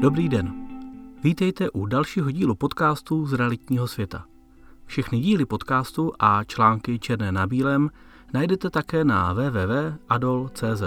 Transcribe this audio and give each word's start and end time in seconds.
Dobrý 0.00 0.28
den. 0.28 0.68
Vítejte 1.22 1.70
u 1.70 1.86
dalšího 1.86 2.30
dílu 2.30 2.54
podcastu 2.54 3.26
z 3.26 3.32
realitního 3.32 3.88
světa. 3.88 4.24
Všechny 4.84 5.20
díly 5.20 5.46
podcastu 5.46 6.12
a 6.18 6.44
články 6.44 6.98
černé 6.98 7.32
na 7.32 7.46
bílém 7.46 7.90
najdete 8.32 8.70
také 8.70 9.04
na 9.04 9.32
www.adol.cz. 9.32 10.82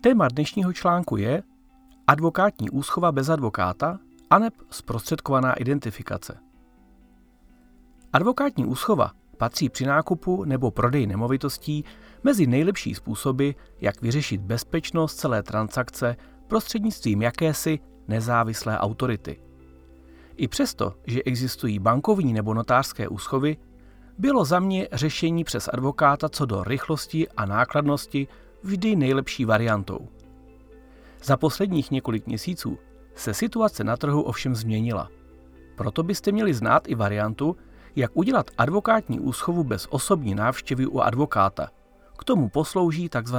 Téma 0.00 0.28
dnešního 0.28 0.72
článku 0.72 1.16
je 1.16 1.42
advokátní 2.06 2.70
úschova 2.70 3.12
bez 3.12 3.28
advokáta 3.28 3.98
aneb 4.30 4.54
zprostředkovaná 4.70 5.52
identifikace. 5.52 6.38
Advokátní 8.12 8.66
úschova 8.66 9.12
patří 9.42 9.68
při 9.68 9.86
nákupu 9.86 10.44
nebo 10.44 10.70
prodeji 10.70 11.06
nemovitostí 11.06 11.84
mezi 12.22 12.46
nejlepší 12.46 12.94
způsoby, 12.94 13.50
jak 13.80 14.02
vyřešit 14.02 14.40
bezpečnost 14.40 15.14
celé 15.14 15.42
transakce 15.42 16.16
prostřednictvím 16.46 17.22
jakési 17.22 17.78
nezávislé 18.08 18.78
autority. 18.78 19.42
I 20.36 20.48
přesto, 20.48 20.94
že 21.06 21.22
existují 21.22 21.78
bankovní 21.78 22.32
nebo 22.32 22.54
notářské 22.54 23.08
úschovy, 23.08 23.56
bylo 24.18 24.44
za 24.44 24.60
mě 24.60 24.88
řešení 24.92 25.44
přes 25.44 25.68
advokáta 25.72 26.28
co 26.28 26.46
do 26.46 26.64
rychlosti 26.64 27.28
a 27.28 27.46
nákladnosti 27.46 28.28
vždy 28.62 28.96
nejlepší 28.96 29.44
variantou. 29.44 30.08
Za 31.24 31.36
posledních 31.36 31.90
několik 31.90 32.26
měsíců 32.26 32.78
se 33.14 33.34
situace 33.34 33.84
na 33.84 33.96
trhu 33.96 34.22
ovšem 34.22 34.54
změnila. 34.54 35.08
Proto 35.76 36.02
byste 36.02 36.32
měli 36.32 36.54
znát 36.54 36.88
i 36.88 36.94
variantu, 36.94 37.56
jak 37.96 38.10
udělat 38.14 38.50
advokátní 38.58 39.20
úschovu 39.20 39.64
bez 39.64 39.86
osobní 39.90 40.34
návštěvy 40.34 40.86
u 40.86 41.00
advokáta. 41.00 41.68
K 42.18 42.24
tomu 42.24 42.48
poslouží 42.48 43.08
tzv. 43.08 43.36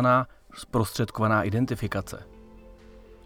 zprostředkovaná 0.53 1.43
identifikace. 1.43 2.23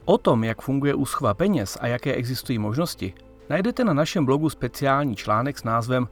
O 0.06 0.18
tom, 0.18 0.44
jak 0.44 0.62
funguje 0.62 0.96
úschova 0.96 1.34
peněz 1.34 1.78
a 1.82 1.88
jaké 1.88 2.14
existují 2.14 2.60
možnosti, 2.60 3.14
najdete 3.50 3.84
na 3.84 3.94
našem 3.94 4.26
blogu 4.26 4.50
speciální 4.50 5.16
článek 5.16 5.58
s 5.58 5.64
názvem 5.64 6.08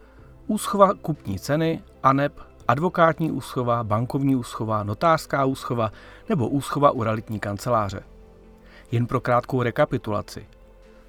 Úschova 0.47 0.93
kupní 0.93 1.39
ceny, 1.39 1.83
ANEP, 2.03 2.39
advokátní 2.67 3.31
úschova, 3.31 3.83
bankovní 3.83 4.35
úschova, 4.35 4.83
notářská 4.83 5.45
úschova 5.45 5.91
nebo 6.29 6.49
úschova 6.49 6.91
u 6.91 7.03
realitní 7.03 7.39
kanceláře. 7.39 7.99
Jen 8.91 9.07
pro 9.07 9.21
krátkou 9.21 9.61
rekapitulaci. 9.61 10.47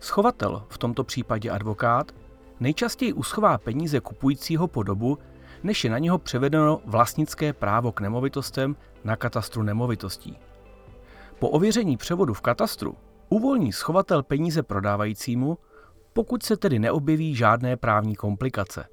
Schovatel, 0.00 0.62
v 0.68 0.78
tomto 0.78 1.04
případě 1.04 1.50
advokát, 1.50 2.12
nejčastěji 2.60 3.12
uschová 3.12 3.58
peníze 3.58 4.00
kupujícího 4.00 4.68
po 4.68 4.82
dobu, 4.82 5.18
než 5.62 5.84
je 5.84 5.90
na 5.90 5.98
něho 5.98 6.18
převedeno 6.18 6.80
vlastnické 6.84 7.52
právo 7.52 7.92
k 7.92 8.00
nemovitostem 8.00 8.76
na 9.04 9.16
katastru 9.16 9.62
nemovitostí. 9.62 10.38
Po 11.38 11.48
ověření 11.48 11.96
převodu 11.96 12.34
v 12.34 12.40
katastru 12.40 12.94
uvolní 13.28 13.72
schovatel 13.72 14.22
peníze 14.22 14.62
prodávajícímu, 14.62 15.58
pokud 16.12 16.42
se 16.42 16.56
tedy 16.56 16.78
neobjeví 16.78 17.34
žádné 17.34 17.76
právní 17.76 18.16
komplikace. 18.16 18.84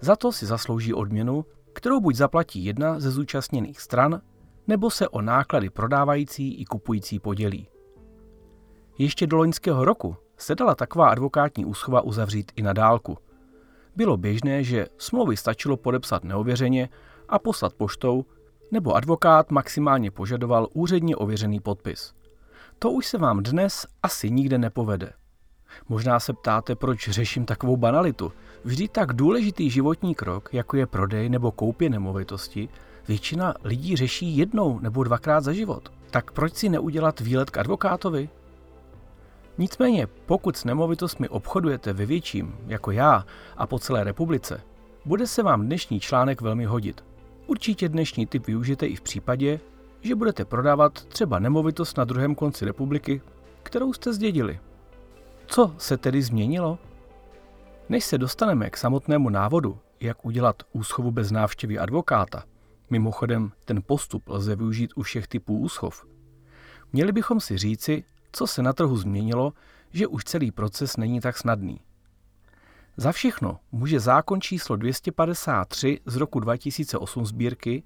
Za 0.00 0.16
to 0.16 0.32
si 0.32 0.46
zaslouží 0.46 0.94
odměnu, 0.94 1.44
kterou 1.72 2.00
buď 2.00 2.14
zaplatí 2.14 2.64
jedna 2.64 3.00
ze 3.00 3.10
zúčastněných 3.10 3.80
stran, 3.80 4.20
nebo 4.66 4.90
se 4.90 5.08
o 5.08 5.22
náklady 5.22 5.70
prodávající 5.70 6.54
i 6.54 6.64
kupující 6.64 7.18
podělí. 7.18 7.68
Ještě 8.98 9.26
do 9.26 9.36
loňského 9.36 9.84
roku 9.84 10.16
se 10.42 10.54
dala 10.54 10.74
taková 10.74 11.08
advokátní 11.08 11.64
úschova 11.64 12.00
uzavřít 12.00 12.52
i 12.56 12.62
na 12.62 12.72
dálku. 12.72 13.18
Bylo 13.96 14.16
běžné, 14.16 14.64
že 14.64 14.86
smlouvy 14.98 15.36
stačilo 15.36 15.76
podepsat 15.76 16.24
neověřeně 16.24 16.88
a 17.28 17.38
poslat 17.38 17.74
poštou, 17.74 18.24
nebo 18.70 18.94
advokát 18.94 19.50
maximálně 19.50 20.10
požadoval 20.10 20.68
úředně 20.72 21.16
ověřený 21.16 21.60
podpis. 21.60 22.14
To 22.78 22.90
už 22.90 23.06
se 23.06 23.18
vám 23.18 23.42
dnes 23.42 23.86
asi 24.02 24.30
nikde 24.30 24.58
nepovede. 24.58 25.12
Možná 25.88 26.20
se 26.20 26.32
ptáte, 26.32 26.74
proč 26.74 27.08
řeším 27.08 27.44
takovou 27.44 27.76
banalitu. 27.76 28.32
Vždy 28.64 28.88
tak 28.88 29.12
důležitý 29.12 29.70
životní 29.70 30.14
krok, 30.14 30.54
jako 30.54 30.76
je 30.76 30.86
prodej 30.86 31.28
nebo 31.28 31.52
koupě 31.52 31.90
nemovitosti, 31.90 32.68
většina 33.08 33.54
lidí 33.64 33.96
řeší 33.96 34.36
jednou 34.36 34.78
nebo 34.78 35.04
dvakrát 35.04 35.44
za 35.44 35.52
život. 35.52 35.92
Tak 36.10 36.30
proč 36.30 36.54
si 36.54 36.68
neudělat 36.68 37.20
výlet 37.20 37.50
k 37.50 37.58
advokátovi? 37.58 38.28
Nicméně, 39.58 40.06
pokud 40.06 40.56
s 40.56 40.64
nemovitostmi 40.64 41.28
obchodujete 41.28 41.92
ve 41.92 42.06
větším, 42.06 42.56
jako 42.66 42.90
já, 42.90 43.26
a 43.56 43.66
po 43.66 43.78
celé 43.78 44.04
republice, 44.04 44.60
bude 45.04 45.26
se 45.26 45.42
vám 45.42 45.66
dnešní 45.66 46.00
článek 46.00 46.40
velmi 46.40 46.64
hodit. 46.64 47.04
Určitě 47.46 47.88
dnešní 47.88 48.26
typ 48.26 48.46
využijete 48.46 48.86
i 48.86 48.96
v 48.96 49.00
případě, 49.00 49.60
že 50.00 50.14
budete 50.14 50.44
prodávat 50.44 51.04
třeba 51.04 51.38
nemovitost 51.38 51.96
na 51.96 52.04
druhém 52.04 52.34
konci 52.34 52.64
republiky, 52.64 53.22
kterou 53.62 53.92
jste 53.92 54.12
zdědili. 54.12 54.60
Co 55.46 55.74
se 55.78 55.96
tedy 55.96 56.22
změnilo? 56.22 56.78
Než 57.88 58.04
se 58.04 58.18
dostaneme 58.18 58.70
k 58.70 58.76
samotnému 58.76 59.30
návodu, 59.30 59.78
jak 60.00 60.24
udělat 60.24 60.62
úschovu 60.72 61.10
bez 61.10 61.30
návštěvy 61.30 61.78
advokáta, 61.78 62.44
mimochodem 62.90 63.52
ten 63.64 63.82
postup 63.86 64.28
lze 64.28 64.56
využít 64.56 64.92
u 64.96 65.02
všech 65.02 65.28
typů 65.28 65.58
úschov, 65.58 66.06
měli 66.92 67.12
bychom 67.12 67.40
si 67.40 67.58
říci, 67.58 68.04
co 68.32 68.46
se 68.46 68.62
na 68.62 68.72
trhu 68.72 68.96
změnilo, 68.96 69.52
že 69.90 70.06
už 70.06 70.24
celý 70.24 70.50
proces 70.50 70.96
není 70.96 71.20
tak 71.20 71.38
snadný. 71.38 71.80
Za 72.96 73.12
všechno 73.12 73.58
může 73.72 74.00
zákon 74.00 74.40
číslo 74.40 74.76
253 74.76 76.00
z 76.06 76.16
roku 76.16 76.40
2008 76.40 77.26
sbírky 77.26 77.82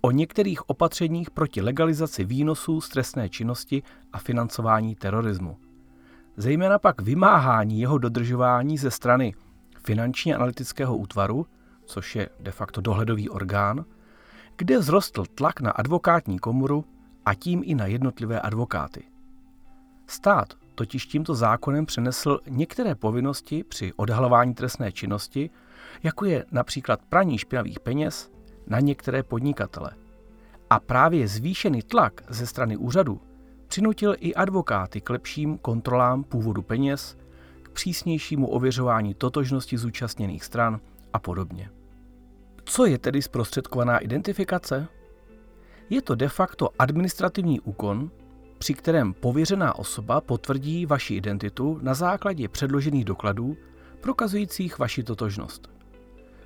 o 0.00 0.10
některých 0.10 0.70
opatřeních 0.70 1.30
proti 1.30 1.60
legalizaci 1.60 2.24
výnosů 2.24 2.80
z 2.80 2.88
trestné 2.88 3.28
činnosti 3.28 3.82
a 4.12 4.18
financování 4.18 4.94
terorismu. 4.94 5.58
Zejména 6.36 6.78
pak 6.78 7.02
vymáhání 7.02 7.80
jeho 7.80 7.98
dodržování 7.98 8.78
ze 8.78 8.90
strany 8.90 9.34
finančně 9.84 10.36
analytického 10.36 10.96
útvaru, 10.96 11.46
což 11.84 12.16
je 12.16 12.28
de 12.40 12.50
facto 12.50 12.80
dohledový 12.80 13.28
orgán, 13.28 13.84
kde 14.56 14.78
vzrostl 14.78 15.24
tlak 15.34 15.60
na 15.60 15.70
advokátní 15.70 16.38
komoru 16.38 16.84
a 17.24 17.34
tím 17.34 17.62
i 17.64 17.74
na 17.74 17.86
jednotlivé 17.86 18.40
advokáty. 18.40 19.04
Stát 20.06 20.54
totiž 20.74 21.06
tímto 21.06 21.34
zákonem 21.34 21.86
přenesl 21.86 22.38
některé 22.48 22.94
povinnosti 22.94 23.64
při 23.64 23.92
odhalování 23.96 24.54
trestné 24.54 24.92
činnosti, 24.92 25.50
jako 26.02 26.24
je 26.24 26.44
například 26.52 27.00
praní 27.08 27.38
špinavých 27.38 27.80
peněz, 27.80 28.30
na 28.66 28.80
některé 28.80 29.22
podnikatele. 29.22 29.90
A 30.70 30.80
právě 30.80 31.28
zvýšený 31.28 31.82
tlak 31.82 32.22
ze 32.28 32.46
strany 32.46 32.76
úřadu 32.76 33.20
přinutil 33.68 34.14
i 34.18 34.34
advokáty 34.34 35.00
k 35.00 35.10
lepším 35.10 35.58
kontrolám 35.58 36.24
původu 36.24 36.62
peněz, 36.62 37.16
k 37.62 37.70
přísnějšímu 37.70 38.46
ověřování 38.46 39.14
totožnosti 39.14 39.78
zúčastněných 39.78 40.44
stran 40.44 40.80
a 41.12 41.18
podobně. 41.18 41.70
Co 42.64 42.86
je 42.86 42.98
tedy 42.98 43.22
zprostředkovaná 43.22 43.98
identifikace? 43.98 44.88
Je 45.90 46.02
to 46.02 46.14
de 46.14 46.28
facto 46.28 46.68
administrativní 46.78 47.60
úkon, 47.60 48.10
při 48.58 48.74
kterém 48.74 49.14
pověřená 49.14 49.78
osoba 49.78 50.20
potvrdí 50.20 50.86
vaši 50.86 51.14
identitu 51.14 51.78
na 51.82 51.94
základě 51.94 52.48
předložených 52.48 53.04
dokladů 53.04 53.56
prokazujících 54.00 54.78
vaši 54.78 55.02
totožnost. 55.02 55.70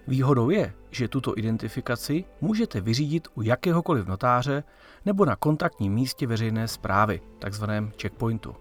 Výhodou 0.06 0.50
je, 0.50 0.72
že 0.90 1.08
tuto 1.08 1.38
identifikaci 1.38 2.24
můžete 2.40 2.80
vyřídit 2.80 3.28
u 3.34 3.42
jakéhokoliv 3.42 4.06
notáře 4.06 4.64
nebo 5.06 5.24
na 5.24 5.36
kontaktním 5.36 5.92
místě 5.92 6.26
veřejné 6.26 6.68
zprávy, 6.68 7.20
takzvaném 7.38 7.92
checkpointu. 8.02 8.56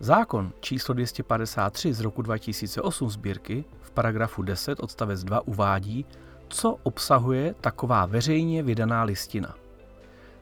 Zákon 0.00 0.52
číslo 0.60 0.94
253 0.94 1.94
z 1.94 2.00
roku 2.00 2.22
2008 2.22 3.10
sbírky 3.10 3.64
v 3.80 3.90
paragrafu 3.90 4.42
10 4.42 4.80
odstavec 4.80 5.24
2 5.24 5.40
uvádí, 5.46 6.06
co 6.48 6.78
obsahuje 6.82 7.54
taková 7.60 8.06
veřejně 8.06 8.62
vydaná 8.62 9.02
listina. 9.02 9.54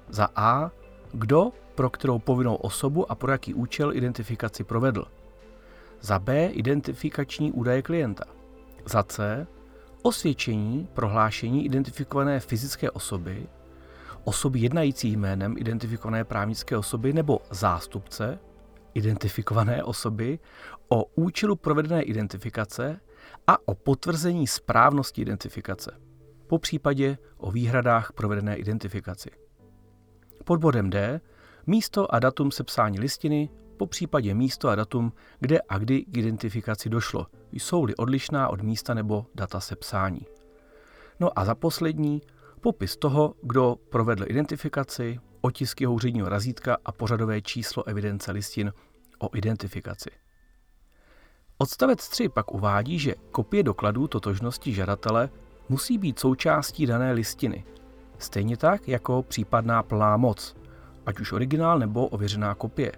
Za 0.09 0.29
A. 0.37 0.71
Kdo 1.13 1.53
pro 1.75 1.91
kterou 1.91 2.19
povinnou 2.19 2.55
osobu 2.55 3.13
a 3.13 3.15
pro 3.15 3.33
jaký 3.33 3.55
účel 3.55 3.97
identifikaci 3.97 4.65
provedl. 4.65 5.05
Za 6.01 6.19
B 6.19 6.47
identifikační 6.47 7.53
údaje 7.53 7.83
klienta. 7.83 8.25
Za 8.87 9.03
C 9.03 9.47
osvědčení 10.03 10.89
prohlášení 10.95 11.65
identifikované 11.65 12.41
fyzické 12.41 12.91
osoby, 12.91 13.47
osoby 14.25 14.59
jednající 14.61 15.17
jménem 15.17 15.55
identifikované 15.59 16.25
právnické 16.25 16.77
osoby 16.77 17.13
nebo 17.13 17.41
zástupce 17.51 18.39
identifikované 18.95 19.85
osoby 19.85 20.39
o 20.89 21.05
účelu 21.05 21.57
provedené 21.57 22.03
identifikace 22.03 23.01
a 23.47 23.69
o 23.69 23.75
potvrzení 23.75 24.47
správnosti 24.47 25.23
identifikace, 25.23 26.01
po 26.47 26.59
případě 26.59 27.19
o 27.37 27.51
výhradách 27.51 28.13
provedené 28.13 28.57
identifikaci. 28.57 29.31
Pod 30.45 30.61
bodem 30.61 30.91
D 30.91 31.21
místo 31.67 32.15
a 32.15 32.19
datum 32.19 32.51
sepsání 32.51 33.01
listiny, 33.01 33.49
po 33.77 33.87
případě 33.87 34.35
místo 34.35 34.69
a 34.69 34.75
datum, 34.75 35.13
kde 35.41 35.61
a 35.69 35.79
kdy 35.79 36.03
k 36.05 36.17
identifikaci 36.17 36.89
došlo, 36.89 37.27
jsou-li 37.53 37.97
odlišná 37.97 38.49
od 38.49 38.63
místa 38.63 38.95
nebo 38.95 39.27
data 39.35 39.61
sepsání. 39.61 40.27
No 41.21 41.39
a 41.39 41.45
za 41.45 41.55
poslední, 41.55 42.23
popis 42.61 42.97
toho, 42.97 43.35
kdo 43.43 43.77
provedl 43.91 44.25
identifikaci, 44.29 45.21
otisky 45.41 45.87
úředního 45.87 46.29
razítka 46.29 46.77
a 46.85 46.93
pořadové 46.93 47.43
číslo 47.43 47.89
evidence 47.89 48.33
listin 48.33 48.73
o 49.19 49.37
identifikaci. 49.37 50.11
Odstavec 51.59 52.09
3 52.09 52.29
pak 52.29 52.55
uvádí, 52.55 52.99
že 52.99 53.15
kopie 53.31 53.63
dokladů 53.63 54.09
totožnosti 54.09 54.73
žadatele 54.73 55.31
musí 55.69 55.99
být 55.99 56.19
součástí 56.19 56.87
dané 56.87 57.13
listiny, 57.13 57.65
stejně 58.23 58.57
tak 58.57 58.89
jako 58.89 59.23
případná 59.23 59.83
plná 59.83 60.17
moc, 60.17 60.57
ať 61.07 61.21
už 61.21 61.33
originál 61.33 61.79
nebo 61.79 62.07
ověřená 62.07 62.55
kopie, 62.55 62.93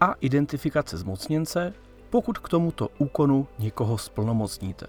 a 0.00 0.14
identifikace 0.20 0.96
zmocněnce, 0.96 1.72
pokud 2.10 2.38
k 2.38 2.48
tomuto 2.48 2.88
úkonu 2.98 3.46
někoho 3.58 3.98
splnomocníte. 3.98 4.86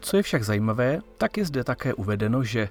Co 0.00 0.16
je 0.16 0.22
však 0.22 0.44
zajímavé, 0.44 1.00
tak 1.18 1.36
je 1.36 1.44
zde 1.44 1.64
také 1.64 1.94
uvedeno, 1.94 2.44
že 2.44 2.68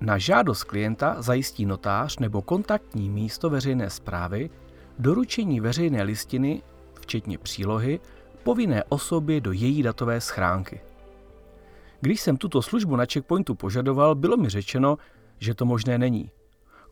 na 0.00 0.18
žádost 0.18 0.64
klienta 0.64 1.22
zajistí 1.22 1.66
notář 1.66 2.18
nebo 2.18 2.42
kontaktní 2.42 3.10
místo 3.10 3.50
veřejné 3.50 3.90
zprávy 3.90 4.50
doručení 4.98 5.60
veřejné 5.60 6.02
listiny, 6.02 6.62
včetně 7.00 7.38
přílohy, 7.38 8.00
povinné 8.42 8.84
osobě 8.88 9.40
do 9.40 9.52
její 9.52 9.82
datové 9.82 10.20
schránky. 10.20 10.80
Když 12.00 12.20
jsem 12.20 12.36
tuto 12.36 12.62
službu 12.62 12.96
na 12.96 13.04
checkpointu 13.12 13.54
požadoval, 13.54 14.14
bylo 14.14 14.36
mi 14.36 14.48
řečeno, 14.48 14.98
že 15.40 15.54
to 15.54 15.64
možné 15.64 15.98
není. 15.98 16.30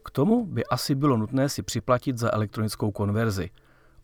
K 0.05 0.11
tomu 0.11 0.47
by 0.47 0.67
asi 0.67 0.95
bylo 0.95 1.17
nutné 1.17 1.49
si 1.49 1.63
připlatit 1.63 2.19
za 2.19 2.35
elektronickou 2.35 2.91
konverzi. 2.91 3.51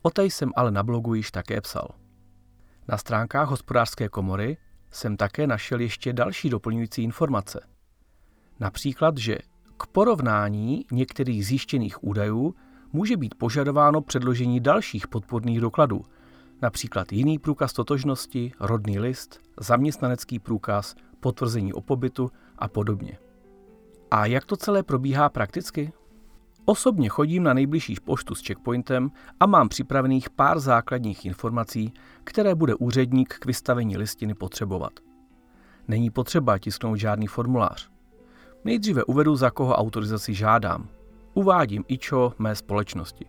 O 0.01 0.09
té 0.09 0.25
jsem 0.25 0.51
ale 0.55 0.71
na 0.71 0.83
blogu 0.83 1.13
již 1.13 1.31
také 1.31 1.61
psal. 1.61 1.87
Na 2.87 2.97
stránkách 2.97 3.49
hospodářské 3.49 4.09
komory 4.09 4.57
jsem 4.91 5.17
také 5.17 5.47
našel 5.47 5.79
ještě 5.79 6.13
další 6.13 6.49
doplňující 6.49 7.03
informace. 7.03 7.67
Například, 8.59 9.17
že 9.17 9.37
k 9.77 9.87
porovnání 9.87 10.85
některých 10.91 11.45
zjištěných 11.45 12.03
údajů 12.03 12.55
může 12.93 13.17
být 13.17 13.35
požadováno 13.35 14.01
předložení 14.01 14.59
dalších 14.59 15.07
podporných 15.07 15.61
dokladů, 15.61 16.01
například 16.61 17.11
jiný 17.11 17.39
průkaz 17.39 17.73
totožnosti, 17.73 18.51
rodný 18.59 18.99
list, 18.99 19.39
zaměstnanecký 19.59 20.39
průkaz, 20.39 20.95
potvrzení 21.19 21.73
o 21.73 21.81
pobytu 21.81 22.31
a 22.57 22.67
podobně. 22.67 23.17
A 24.11 24.25
jak 24.25 24.45
to 24.45 24.57
celé 24.57 24.83
probíhá 24.83 25.29
prakticky? 25.29 25.93
Osobně 26.65 27.09
chodím 27.09 27.43
na 27.43 27.53
nejbližší 27.53 27.95
poštu 28.05 28.35
s 28.35 28.47
checkpointem 28.47 29.11
a 29.39 29.45
mám 29.45 29.69
připravených 29.69 30.29
pár 30.29 30.59
základních 30.59 31.25
informací, 31.25 31.93
které 32.23 32.55
bude 32.55 32.75
úředník 32.75 33.33
k 33.39 33.45
vystavení 33.45 33.97
listiny 33.97 34.33
potřebovat. 34.33 34.91
Není 35.87 36.09
potřeba 36.09 36.57
tisknout 36.57 36.97
žádný 36.97 37.27
formulář. 37.27 37.89
Nejdříve 38.63 39.03
uvedu, 39.03 39.35
za 39.35 39.49
koho 39.49 39.75
autorizaci 39.75 40.33
žádám. 40.33 40.87
Uvádím 41.33 41.83
IČO 41.87 42.33
mé 42.39 42.55
společnosti. 42.55 43.25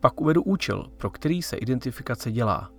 Pak 0.00 0.20
uvedu 0.20 0.42
účel, 0.42 0.86
pro 0.96 1.10
který 1.10 1.42
se 1.42 1.56
identifikace 1.56 2.32
dělá. 2.32 2.70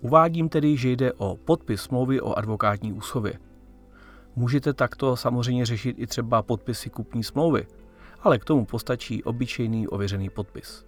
Uvádím 0.00 0.48
tedy, 0.48 0.76
že 0.76 0.90
jde 0.90 1.12
o 1.12 1.36
podpis 1.36 1.80
smlouvy 1.80 2.20
o 2.20 2.38
advokátní 2.38 2.92
úschově. 2.92 3.38
Můžete 4.36 4.72
takto 4.72 5.16
samozřejmě 5.16 5.66
řešit 5.66 5.96
i 5.98 6.06
třeba 6.06 6.42
podpisy 6.42 6.90
kupní 6.90 7.24
smlouvy, 7.24 7.66
ale 8.20 8.38
k 8.38 8.44
tomu 8.44 8.64
postačí 8.64 9.24
obyčejný 9.24 9.88
ověřený 9.88 10.30
podpis. 10.30 10.86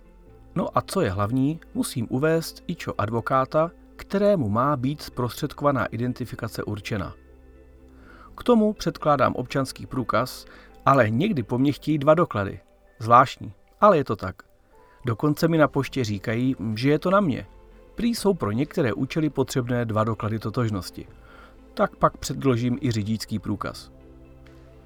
No 0.54 0.78
a 0.78 0.80
co 0.80 1.00
je 1.00 1.10
hlavní, 1.10 1.60
musím 1.74 2.06
uvést 2.10 2.62
ičo 2.66 2.94
advokáta, 2.98 3.70
kterému 3.96 4.48
má 4.48 4.76
být 4.76 5.02
zprostředkovaná 5.02 5.86
identifikace 5.86 6.64
určena. 6.64 7.14
K 8.36 8.42
tomu 8.42 8.72
předkládám 8.72 9.34
občanský 9.34 9.86
průkaz, 9.86 10.46
ale 10.86 11.10
někdy 11.10 11.42
po 11.42 11.58
mně 11.58 11.72
chtějí 11.72 11.98
dva 11.98 12.14
doklady. 12.14 12.60
Zvláštní, 12.98 13.52
ale 13.80 13.96
je 13.96 14.04
to 14.04 14.16
tak. 14.16 14.42
Dokonce 15.06 15.48
mi 15.48 15.58
na 15.58 15.68
poště 15.68 16.04
říkají, 16.04 16.56
že 16.74 16.90
je 16.90 16.98
to 16.98 17.10
na 17.10 17.20
mě. 17.20 17.46
Prý 17.94 18.14
jsou 18.14 18.34
pro 18.34 18.50
některé 18.50 18.92
účely 18.92 19.30
potřebné 19.30 19.84
dva 19.84 20.04
doklady 20.04 20.38
totožnosti. 20.38 21.06
Tak 21.74 21.96
pak 21.96 22.16
předložím 22.16 22.78
i 22.80 22.90
řidičský 22.90 23.38
průkaz. 23.38 23.90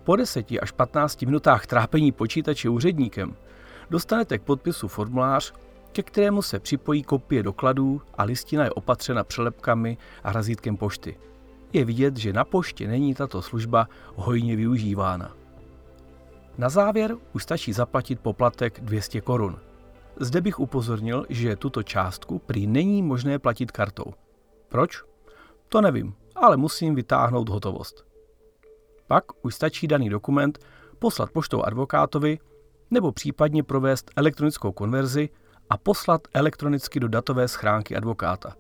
Po 0.05 0.17
10 0.17 0.47
až 0.63 0.71
15 0.71 1.23
minutách 1.23 1.67
trápení 1.67 2.13
počítače 2.13 2.69
úředníkem 2.69 3.37
dostanete 3.91 4.39
k 4.39 4.43
podpisu 4.43 4.89
formulář, 4.89 5.55
ke 5.93 6.03
kterému 6.03 6.43
se 6.43 6.61
připojí 6.61 7.03
kopie 7.03 7.43
dokladů 7.43 8.03
a 8.15 8.25
listina 8.25 8.65
je 8.65 8.71
opatřena 8.71 9.25
přelepkami 9.25 9.99
a 10.25 10.33
razítkem 10.33 10.77
pošty. 10.77 11.19
Je 11.73 11.85
vidět, 11.85 12.17
že 12.17 12.33
na 12.33 12.45
poště 12.45 12.89
není 12.89 13.15
tato 13.15 13.43
služba 13.43 13.89
hojně 14.15 14.57
využívána. 14.57 15.37
Na 16.59 16.69
závěr 16.69 17.17
už 17.33 17.43
stačí 17.43 17.73
zaplatit 17.73 18.21
poplatek 18.21 18.81
200 18.81 19.21
korun. 19.21 19.59
Zde 20.21 20.41
bych 20.41 20.61
upozornil, 20.61 21.27
že 21.29 21.57
tuto 21.57 21.83
částku 21.83 22.39
prý 22.39 22.67
není 22.67 23.03
možné 23.03 23.39
platit 23.39 23.71
kartou. 23.71 24.15
Proč? 24.69 25.03
To 25.69 25.81
nevím, 25.81 26.15
ale 26.37 26.57
musím 26.57 26.95
vytáhnout 26.95 27.49
hotovost. 27.49 28.07
Pak 29.07 29.25
už 29.43 29.55
stačí 29.55 29.87
daný 29.87 30.09
dokument 30.11 30.59
poslat 30.99 31.31
poštou 31.31 31.63
advokátovi 31.63 32.39
nebo 32.91 33.13
případně 33.13 33.63
provést 33.63 34.11
elektronickou 34.17 34.73
konverzi 34.73 35.29
a 35.71 35.77
poslat 35.77 36.21
elektronicky 36.35 37.01
do 37.01 37.09
datové 37.09 37.49
schránky 37.49 37.97
advokáta. 37.97 38.57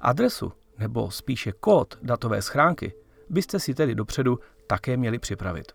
Adresu 0.00 0.52
nebo 0.78 1.10
spíše 1.10 1.52
kód 1.52 1.98
datové 2.02 2.42
schránky 2.42 2.94
byste 3.30 3.60
si 3.60 3.74
tedy 3.74 3.94
dopředu 3.94 4.38
také 4.66 4.96
měli 4.96 5.18
připravit. 5.18 5.72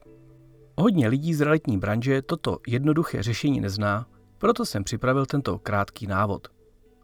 Hodně 0.77 1.07
lidí 1.07 1.33
z 1.33 1.41
realitní 1.41 1.77
branže 1.77 2.21
toto 2.21 2.59
jednoduché 2.67 3.23
řešení 3.23 3.61
nezná, 3.61 4.07
proto 4.37 4.65
jsem 4.65 4.83
připravil 4.83 5.25
tento 5.25 5.59
krátký 5.59 6.07
návod. 6.07 6.47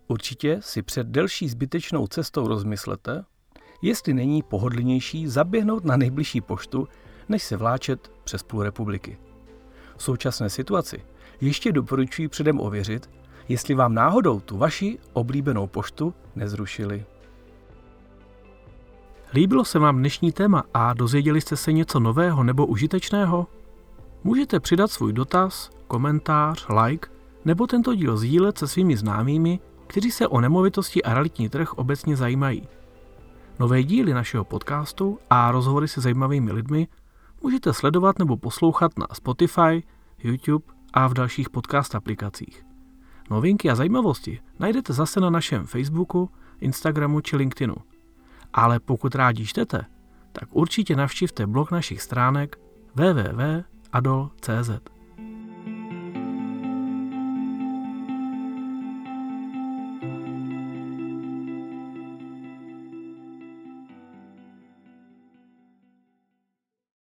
Určitě 0.08 0.58
si 0.62 0.82
před 0.82 1.08
delší 1.08 1.50
zbytečnou 1.50 2.08
cestou 2.08 2.48
rozmyslete, 2.48 3.26
jestli 3.82 4.14
není 4.14 4.44
pohodlnější 4.44 5.28
zaběhnout 5.28 5.86
na 5.86 5.98
nejbližší 5.98 6.42
poštu, 6.42 6.88
než 7.30 7.44
se 7.44 7.58
vláčet 7.58 8.12
přes 8.24 8.44
půl 8.44 8.64
republiky. 8.64 9.18
V 9.98 10.04
současné 10.04 10.50
situaci 10.50 11.02
ještě 11.42 11.72
doporučuji 11.72 12.28
předem 12.28 12.60
ověřit, 12.60 13.10
jestli 13.50 13.74
vám 13.74 13.94
náhodou 13.94 14.40
tu 14.40 14.58
vaši 14.58 14.98
oblíbenou 15.14 15.68
poštu 15.68 16.14
nezrušili. 16.36 17.06
Líbilo 19.34 19.66
se 19.66 19.80
vám 19.80 19.98
dnešní 19.98 20.32
téma 20.32 20.64
a 20.74 20.94
dozvěděli 20.94 21.42
jste 21.42 21.56
se 21.56 21.74
něco 21.74 22.00
nového 22.00 22.44
nebo 22.44 22.66
užitečného? 22.66 23.48
Můžete 24.24 24.60
přidat 24.60 24.92
svůj 24.92 25.14
dotaz, 25.14 25.70
komentář, 25.88 26.66
like 26.84 27.10
nebo 27.46 27.68
tento 27.68 27.96
díl 27.96 28.18
sdílet 28.18 28.58
se 28.58 28.68
svými 28.68 28.98
známými, 28.98 29.60
kteří 29.88 30.12
se 30.12 30.28
o 30.28 30.42
nemovitosti 30.42 31.04
a 31.04 31.14
realitní 31.14 31.50
trh 31.50 31.74
obecně 31.74 32.16
zajímají. 32.16 32.68
Nové 33.60 33.84
díly 33.84 34.14
našeho 34.14 34.44
podcastu 34.44 35.20
a 35.30 35.52
rozhovory 35.52 35.88
se 35.88 36.02
zajímavými 36.02 36.52
lidmi 36.52 36.88
můžete 37.44 37.74
sledovat 37.74 38.20
nebo 38.20 38.38
poslouchat 38.38 39.00
na 39.00 39.08
Spotify, 39.14 39.84
YouTube 40.18 40.66
a 40.94 41.08
v 41.08 41.14
dalších 41.14 41.50
podcast 41.50 41.96
aplikacích. 41.96 42.66
Novinky 43.30 43.70
a 43.70 43.76
zajímavosti 43.76 44.40
najdete 44.60 44.94
zase 44.94 45.20
na 45.20 45.30
našem 45.30 45.66
Facebooku, 45.66 46.30
Instagramu 46.60 47.22
či 47.22 47.36
LinkedInu. 47.36 47.76
Ale 48.54 48.80
pokud 48.80 49.16
rádi 49.16 49.46
čtete, 49.46 49.86
tak 50.32 50.50
určitě 50.52 50.96
navštivte 50.96 51.48
blog 51.48 51.72
našich 51.72 52.02
stránek 52.02 52.60
www.adol.cz. 52.96 54.70